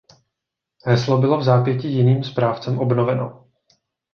Heslo 0.87 1.17
bylo 1.17 1.37
vzápětí 1.39 1.93
jiným 1.93 2.23
správcem 2.23 2.79
obnoveno. 2.79 3.47